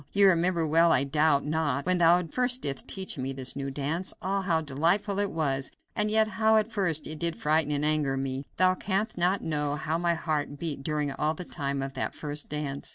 You 0.13 0.29
remember 0.29 0.65
well, 0.65 0.91
I 0.91 1.03
doubt 1.03 1.45
not, 1.45 1.85
when 1.85 1.99
thou 1.99 2.25
first 2.25 2.63
didst 2.63 2.87
teach 2.87 3.19
me 3.19 3.33
this 3.33 3.55
new 3.55 3.69
dance. 3.69 4.15
Ah! 4.19 4.41
how 4.41 4.59
delightful 4.59 5.19
it 5.19 5.29
was! 5.31 5.69
and 5.95 6.09
yet 6.09 6.27
how 6.27 6.57
at 6.57 6.71
first 6.71 7.05
it 7.05 7.19
did 7.19 7.35
frighten 7.35 7.71
and 7.71 7.85
anger 7.85 8.17
me. 8.17 8.47
Thou 8.57 8.73
canst 8.73 9.15
not 9.15 9.43
know 9.43 9.75
how 9.75 9.99
my 9.99 10.15
heart 10.15 10.57
beat 10.57 10.81
during 10.81 11.11
all 11.11 11.35
the 11.35 11.45
time 11.45 11.83
of 11.83 11.93
that 11.93 12.15
first 12.15 12.49
dance. 12.49 12.89